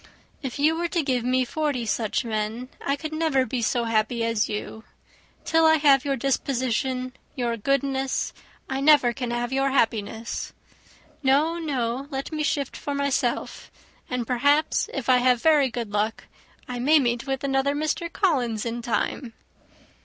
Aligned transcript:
"If 0.41 0.57
you 0.57 0.75
were 0.75 0.87
to 0.87 1.03
give 1.03 1.23
me 1.23 1.45
forty 1.45 1.85
such 1.85 2.25
men 2.25 2.69
I 2.83 2.97
never 3.11 3.41
could 3.41 3.49
be 3.49 3.61
so 3.61 3.83
happy 3.83 4.23
as 4.25 4.49
you. 4.49 4.83
Till 5.45 5.67
I 5.67 5.75
have 5.75 6.05
your 6.05 6.15
disposition, 6.15 7.13
your 7.35 7.55
goodness, 7.55 8.33
I 8.67 8.79
never 8.81 9.13
can 9.13 9.29
have 9.29 9.53
your 9.53 9.69
happiness. 9.69 10.53
No, 11.21 11.59
no, 11.59 12.07
let 12.09 12.31
me 12.31 12.41
shift 12.41 12.75
for 12.75 12.95
myself; 12.95 13.69
and, 14.09 14.25
perhaps, 14.25 14.89
if 14.91 15.07
I 15.07 15.17
have 15.17 15.39
very 15.43 15.69
good 15.69 15.91
luck, 15.91 16.23
I 16.67 16.79
may 16.79 16.97
meet 16.97 17.27
with 17.27 17.43
another 17.43 17.75
Mr. 17.75 18.11
Collins 18.11 18.65
in 18.65 18.81
time." 18.81 19.33